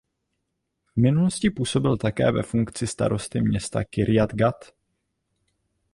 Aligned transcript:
V 0.95 1.01
minulosti 1.01 1.49
působil 1.49 1.97
také 1.97 2.31
ve 2.31 2.43
funkci 2.43 2.87
starosty 2.87 3.41
města 3.41 3.83
Kirjat 3.83 4.35
Gat. 4.35 4.73